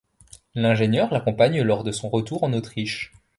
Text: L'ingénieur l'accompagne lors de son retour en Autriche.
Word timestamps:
L'ingénieur 0.55 1.13
l'accompagne 1.13 1.61
lors 1.61 1.83
de 1.83 1.91
son 1.91 2.09
retour 2.09 2.43
en 2.43 2.53
Autriche. 2.53 3.11